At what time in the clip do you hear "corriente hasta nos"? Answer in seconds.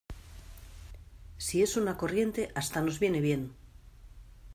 1.95-2.99